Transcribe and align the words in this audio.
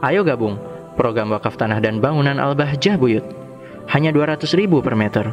Ayo 0.00 0.24
gabung 0.24 0.56
program 0.96 1.28
wakaf 1.32 1.60
tanah 1.60 1.80
dan 1.80 2.00
bangunan 2.00 2.36
Al-Bahjah 2.36 2.96
Buyut. 2.96 3.24
Hanya 3.92 4.12
200 4.12 4.48
ribu 4.56 4.80
per 4.80 4.96
meter. 4.96 5.28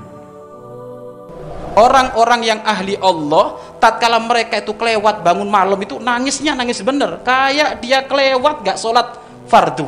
Orang-orang 1.78 2.42
yang 2.42 2.60
ahli 2.66 2.98
Allah, 2.98 3.54
tatkala 3.78 4.18
mereka 4.18 4.58
itu 4.58 4.74
kelewat 4.74 5.22
bangun 5.22 5.46
malam 5.46 5.78
itu 5.78 6.02
nangisnya 6.02 6.58
nangis 6.58 6.82
bener, 6.82 7.22
kayak 7.22 7.86
dia 7.86 8.02
kelewat 8.02 8.66
gak 8.66 8.82
sholat 8.82 9.14
fardu. 9.46 9.86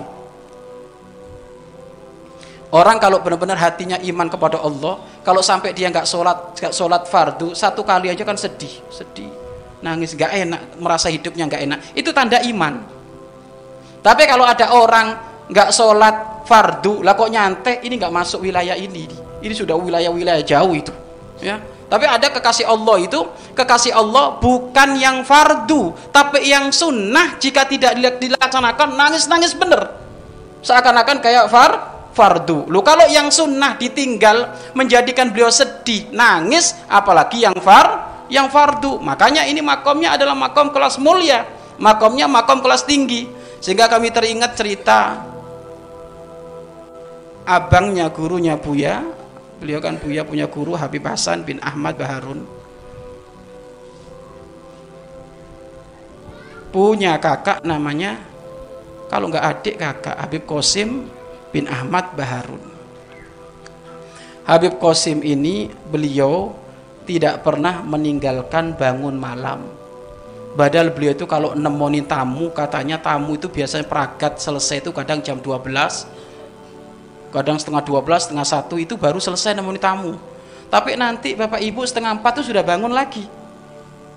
Orang 2.69 3.01
kalau 3.01 3.25
benar-benar 3.25 3.57
hatinya 3.57 3.97
iman 3.97 4.29
kepada 4.29 4.61
Allah, 4.61 5.01
kalau 5.25 5.41
sampai 5.41 5.73
dia 5.73 5.89
nggak 5.89 6.05
sholat, 6.05 6.53
nggak 6.53 6.69
sholat 6.69 7.09
fardu, 7.09 7.57
satu 7.57 7.81
kali 7.81 8.13
aja 8.13 8.21
kan 8.21 8.37
sedih, 8.37 8.69
sedih, 8.93 9.33
nangis, 9.81 10.13
nggak 10.13 10.29
enak, 10.45 10.61
merasa 10.77 11.09
hidupnya 11.09 11.49
nggak 11.49 11.61
enak. 11.65 11.79
Itu 11.97 12.13
tanda 12.13 12.37
iman. 12.45 12.98
Tapi 13.99 14.23
kalau 14.25 14.47
ada 14.47 14.71
orang 14.75 15.07
nggak 15.49 15.69
sholat 15.75 16.45
fardu, 16.47 17.03
lah 17.03 17.13
kok 17.13 17.29
nyantai, 17.29 17.83
ini 17.83 17.99
nggak 17.99 18.13
masuk 18.13 18.45
wilayah 18.45 18.77
ini. 18.77 19.05
Ini 19.39 19.53
sudah 19.55 19.75
wilayah-wilayah 19.79 20.43
jauh 20.43 20.73
itu. 20.75 20.91
Ya, 21.39 21.63
tapi 21.89 22.05
ada 22.05 22.29
kekasih 22.29 22.69
Allah 22.69 23.01
itu, 23.01 23.19
kekasih 23.57 23.95
Allah 23.97 24.37
bukan 24.37 24.99
yang 24.99 25.25
fardu, 25.25 25.95
tapi 26.13 26.45
yang 26.45 26.69
sunnah 26.69 27.39
jika 27.41 27.65
tidak 27.65 27.97
dilaksanakan 27.97 28.93
nangis-nangis 28.93 29.57
bener. 29.57 29.89
Seakan-akan 30.61 31.17
kayak 31.23 31.47
far 31.47 31.71
fardu. 32.13 32.69
Lu 32.69 32.85
kalau 32.85 33.09
yang 33.09 33.33
sunnah 33.33 33.73
ditinggal 33.79 34.53
menjadikan 34.77 35.33
beliau 35.33 35.49
sedih, 35.49 36.13
nangis, 36.13 36.77
apalagi 36.85 37.47
yang 37.47 37.57
far 37.57 38.05
yang 38.29 38.53
fardu. 38.53 39.01
Makanya 39.01 39.49
ini 39.49 39.65
makomnya 39.65 40.13
adalah 40.13 40.37
makom 40.37 40.69
kelas 40.69 41.01
mulia, 41.01 41.47
makomnya 41.81 42.29
makom 42.29 42.61
kelas 42.61 42.85
tinggi. 42.85 43.38
Sehingga 43.59 43.91
kami 43.91 44.11
teringat 44.11 44.55
cerita 44.55 45.19
abangnya 47.43 48.07
gurunya 48.11 48.55
Buya. 48.55 49.03
Beliau 49.59 49.83
kan 49.83 49.99
Buya 49.99 50.23
punya 50.23 50.47
guru 50.47 50.75
Habib 50.79 51.03
Hasan 51.03 51.43
bin 51.43 51.59
Ahmad 51.59 51.99
Baharun. 51.99 52.47
Punya 56.69 57.17
kakak 57.17 57.65
namanya 57.65 58.21
kalau 59.09 59.27
nggak 59.27 59.45
adik 59.45 59.75
kakak 59.81 60.15
Habib 60.15 60.43
Kosim 60.47 61.09
bin 61.49 61.65
Ahmad 61.67 62.13
Baharun. 62.13 62.61
Habib 64.49 64.81
Qasim 64.81 65.21
ini 65.21 65.69
beliau 65.69 66.53
tidak 67.05 67.45
pernah 67.45 67.85
meninggalkan 67.85 68.73
bangun 68.73 69.13
malam. 69.13 69.78
Padahal 70.57 70.89
beliau 70.89 71.13
itu 71.13 71.25
kalau 71.29 71.53
nemenin 71.53 72.05
tamu, 72.05 72.49
katanya 72.49 72.97
tamu 72.97 73.37
itu 73.37 73.47
biasanya 73.47 73.85
peragat 73.85 74.41
selesai 74.41 74.81
itu 74.81 74.89
kadang 74.89 75.21
jam 75.21 75.37
12, 75.37 75.65
kadang 77.29 77.57
setengah 77.61 77.83
12, 77.85 78.25
setengah 78.29 78.47
satu 78.47 78.75
itu 78.81 78.97
baru 78.97 79.21
selesai 79.21 79.53
nemenin 79.53 79.81
tamu. 79.81 80.13
Tapi 80.69 80.97
nanti 80.97 81.33
bapak 81.37 81.61
ibu 81.61 81.81
setengah 81.85 82.17
empat 82.17 82.41
itu 82.41 82.53
sudah 82.53 82.65
bangun 82.65 82.93
lagi. 82.93 83.25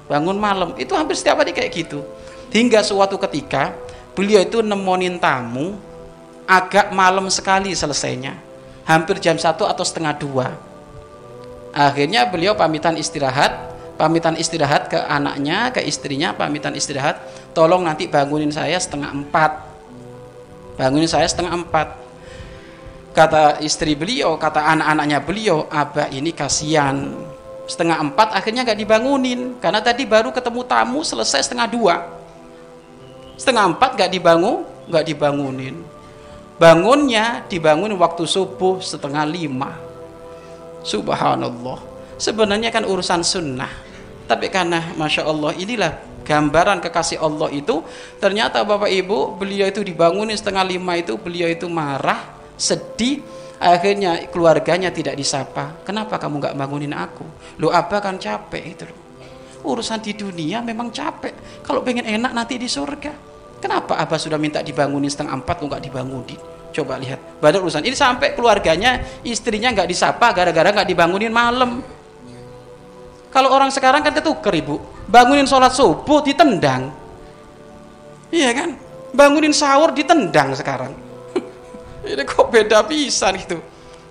Bangun 0.08 0.36
malam, 0.36 0.76
itu 0.76 0.92
hampir 0.92 1.16
setiap 1.16 1.40
hari 1.40 1.52
kayak 1.56 1.72
gitu. 1.72 2.04
Hingga 2.52 2.84
suatu 2.84 3.16
ketika 3.16 3.72
beliau 4.12 4.44
itu 4.44 4.60
nemenin 4.60 5.16
tamu, 5.16 5.76
agak 6.46 6.90
malam 6.92 7.30
sekali 7.32 7.72
selesainya 7.72 8.36
hampir 8.84 9.16
jam 9.22 9.38
satu 9.38 9.64
atau 9.64 9.80
setengah 9.86 10.14
dua 10.20 10.46
akhirnya 11.72 12.28
beliau 12.28 12.52
pamitan 12.52 12.98
istirahat 12.98 13.71
pamitan 14.02 14.34
istirahat 14.34 14.90
ke 14.90 14.98
anaknya 14.98 15.70
ke 15.70 15.78
istrinya 15.86 16.34
pamitan 16.34 16.74
istirahat 16.74 17.22
tolong 17.54 17.86
nanti 17.86 18.10
bangunin 18.10 18.50
saya 18.50 18.74
setengah 18.74 19.14
empat. 19.14 19.62
Bangunin 20.74 21.06
saya 21.06 21.22
setengah 21.30 21.54
empat. 21.54 22.02
Kata 23.14 23.62
istri 23.62 23.94
beliau 23.94 24.34
kata 24.34 24.58
anak-anaknya 24.58 25.22
beliau 25.22 25.70
abah 25.70 26.10
ini 26.10 26.34
kasihan. 26.34 27.14
Setengah 27.70 28.02
empat 28.02 28.34
akhirnya 28.34 28.66
gak 28.66 28.82
dibangunin 28.82 29.54
karena 29.62 29.78
tadi 29.78 30.02
baru 30.02 30.34
ketemu 30.34 30.66
tamu 30.66 31.06
selesai 31.06 31.46
setengah 31.46 31.70
dua. 31.70 32.02
Setengah 33.38 33.70
empat 33.70 33.94
gak 33.94 34.10
dibangun 34.10 34.66
gak 34.90 35.06
dibangunin. 35.06 35.78
Bangunnya 36.58 37.46
dibangun 37.46 37.94
waktu 38.02 38.26
subuh 38.26 38.82
setengah 38.82 39.22
lima. 39.30 39.78
Subhanallah. 40.82 41.78
Sebenarnya 42.18 42.74
kan 42.74 42.82
urusan 42.82 43.22
sunnah 43.22 43.91
tapi 44.32 44.48
karena 44.48 44.96
Masya 44.96 45.28
Allah 45.28 45.52
inilah 45.52 45.92
gambaran 46.24 46.80
kekasih 46.80 47.20
Allah 47.20 47.52
itu 47.52 47.84
ternyata 48.16 48.64
Bapak 48.64 48.88
Ibu 48.88 49.36
beliau 49.36 49.68
itu 49.68 49.84
dibangunin 49.84 50.32
setengah 50.32 50.64
lima 50.64 50.96
itu 50.96 51.20
beliau 51.20 51.50
itu 51.50 51.68
marah 51.68 52.32
sedih 52.56 53.20
akhirnya 53.60 54.26
keluarganya 54.32 54.88
tidak 54.88 55.14
disapa 55.20 55.84
kenapa 55.84 56.16
kamu 56.16 56.40
nggak 56.40 56.56
bangunin 56.56 56.94
aku 56.96 57.26
lu 57.60 57.68
apa 57.68 58.00
kan 58.00 58.16
capek 58.16 58.64
itu 58.64 58.86
urusan 59.62 60.00
di 60.00 60.16
dunia 60.16 60.64
memang 60.64 60.90
capek 60.90 61.62
kalau 61.62 61.84
pengen 61.84 62.08
enak 62.08 62.32
nanti 62.34 62.58
di 62.58 62.66
surga 62.66 63.32
Kenapa 63.62 63.94
Abah 63.94 64.18
sudah 64.18 64.42
minta 64.42 64.58
dibangunin 64.58 65.06
setengah 65.06 65.38
empat 65.38 65.62
kok 65.62 65.70
nggak 65.70 65.84
dibangunin? 65.86 66.40
Coba 66.74 66.98
lihat. 66.98 67.38
Pada 67.38 67.62
urusan 67.62 67.86
ini 67.86 67.94
sampai 67.94 68.34
keluarganya, 68.34 68.98
istrinya 69.22 69.70
nggak 69.70 69.86
disapa 69.86 70.34
gara-gara 70.34 70.74
nggak 70.74 70.88
dibangunin 70.90 71.30
malam. 71.30 71.78
Kalau 73.32 73.48
orang 73.48 73.72
sekarang 73.72 74.04
kan 74.04 74.12
ketuker 74.12 74.52
ibu, 74.52 74.76
bangunin 75.08 75.48
sholat 75.48 75.72
subuh 75.72 76.20
ditendang. 76.20 76.92
Iya 78.28 78.52
kan? 78.52 78.76
Bangunin 79.16 79.56
sahur 79.56 79.96
ditendang 79.96 80.52
sekarang. 80.52 80.92
ini 82.12 82.22
kok 82.28 82.52
beda 82.52 82.84
pisan 82.84 83.40
gitu. 83.40 83.56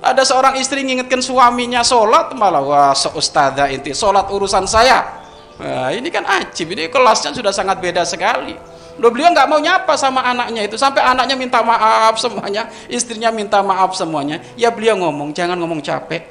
Ada 0.02 0.26
seorang 0.26 0.58
istri 0.58 0.82
ngingetkan 0.82 1.22
suaminya 1.22 1.86
sholat 1.86 2.34
malah 2.34 2.66
wah 2.66 2.94
so 2.98 3.14
ustadzah 3.14 3.70
inti 3.70 3.94
sholat 3.94 4.26
urusan 4.34 4.66
saya. 4.66 5.22
Nah, 5.62 5.94
ini 5.94 6.10
kan 6.10 6.26
ajib, 6.26 6.74
ini 6.74 6.90
kelasnya 6.90 7.38
sudah 7.38 7.54
sangat 7.54 7.78
beda 7.78 8.02
sekali. 8.02 8.58
Loh, 8.98 9.14
beliau 9.14 9.30
nggak 9.30 9.46
mau 9.46 9.62
nyapa 9.62 9.94
sama 9.94 10.26
anaknya 10.26 10.66
itu 10.66 10.74
sampai 10.74 11.06
anaknya 11.06 11.38
minta 11.38 11.62
maaf 11.62 12.18
semuanya, 12.18 12.66
istrinya 12.90 13.30
minta 13.30 13.62
maaf 13.62 13.94
semuanya. 13.94 14.42
Ya 14.58 14.74
beliau 14.74 14.98
ngomong, 14.98 15.38
jangan 15.38 15.62
ngomong 15.62 15.86
capek. 15.86 16.26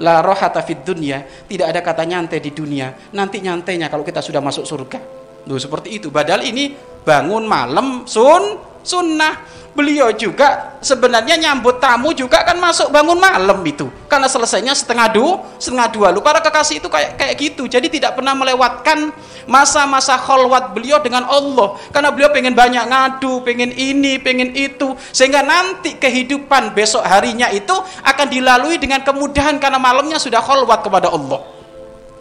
La 0.00 0.24
rohata 0.24 0.64
fid 0.64 0.80
dunia, 0.80 1.20
tidak 1.44 1.76
ada 1.76 1.80
kata 1.84 2.02
nyantai 2.08 2.40
di 2.40 2.50
dunia. 2.56 3.12
Nanti 3.12 3.44
nyantainya 3.44 3.92
kalau 3.92 4.00
kita 4.00 4.24
sudah 4.24 4.40
masuk 4.40 4.64
surga. 4.64 4.98
Loh, 5.44 5.60
seperti 5.60 6.00
itu. 6.00 6.08
Padahal 6.08 6.44
ini 6.44 6.72
bangun 7.04 7.44
malam 7.44 8.04
sun 8.08 8.60
sunnah 8.80 9.59
beliau 9.70 10.10
juga 10.10 10.76
sebenarnya 10.82 11.38
nyambut 11.38 11.78
tamu 11.78 12.10
juga 12.10 12.42
kan 12.42 12.58
masuk 12.58 12.90
bangun 12.90 13.16
malam 13.16 13.62
itu. 13.62 13.86
Karena 14.10 14.26
selesainya 14.26 14.74
setengah 14.74 15.08
dua 15.14 15.32
setengah 15.56 15.88
dua. 15.90 16.06
Lu 16.10 16.20
para 16.20 16.42
kekasih 16.42 16.82
itu 16.82 16.88
kayak 16.90 17.16
kayak 17.16 17.34
gitu. 17.38 17.70
Jadi 17.70 17.86
tidak 17.88 18.18
pernah 18.18 18.34
melewatkan 18.34 19.14
masa-masa 19.46 20.18
kholwat 20.18 20.74
beliau 20.74 20.98
dengan 20.98 21.26
Allah. 21.26 21.78
Karena 21.94 22.10
beliau 22.10 22.30
pengen 22.34 22.54
banyak 22.54 22.84
ngadu 22.90 23.46
pengen 23.46 23.70
ini 23.70 24.18
pengen 24.18 24.52
itu. 24.52 24.92
Sehingga 25.14 25.46
nanti 25.46 25.96
kehidupan 25.96 26.74
besok 26.74 27.06
harinya 27.06 27.48
itu 27.54 27.74
akan 28.02 28.26
dilalui 28.26 28.76
dengan 28.76 29.00
kemudahan 29.06 29.62
karena 29.62 29.78
malamnya 29.78 30.18
sudah 30.18 30.42
kholwat 30.42 30.82
kepada 30.82 31.08
Allah. 31.08 31.60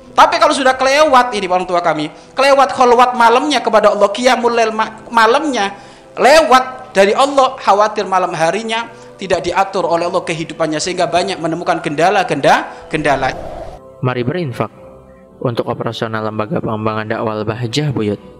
Tapi 0.09 0.35
kalau 0.35 0.51
sudah 0.51 0.75
kelewat 0.75 1.31
ini 1.31 1.47
orang 1.47 1.63
tua 1.63 1.79
kami 1.79 2.11
kelewat 2.35 2.75
kholwat 2.75 3.15
malamnya 3.15 3.63
kepada 3.63 3.95
Allah 3.95 4.09
qiyamul 4.11 4.51
malamnya 5.07 5.79
lewat 6.19 6.78
dari 6.95 7.13
Allah 7.13 7.55
khawatir 7.59 8.05
malam 8.09 8.33
harinya 8.33 8.89
tidak 9.19 9.45
diatur 9.45 9.85
oleh 9.85 10.07
Allah 10.07 10.23
kehidupannya 10.23 10.79
sehingga 10.79 11.05
banyak 11.05 11.37
menemukan 11.37 11.83
kendala-kendala 11.83 12.87
kendala. 12.87 13.35
Mari 13.99 14.23
berinfak 14.23 14.71
untuk 15.43 15.67
operasional 15.67 16.23
lembaga 16.23 16.63
pengembangan 16.63 17.05
dakwah 17.11 17.43
Bahjah 17.43 17.91
Buyut. 17.91 18.38